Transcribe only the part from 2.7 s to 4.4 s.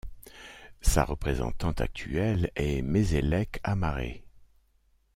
Meselech Amare.